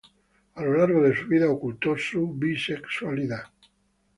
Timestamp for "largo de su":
0.79-1.27